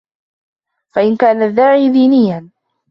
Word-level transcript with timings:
فَإِنْ 0.89 1.17
كَانَ 1.17 1.41
الدَّاعِي 1.41 1.89
دِينِيًّا 1.89 2.49